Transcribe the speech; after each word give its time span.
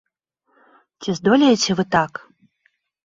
Ці 1.05 1.15
здолееце 1.19 1.71
вы 1.81 1.89
так? 1.97 2.13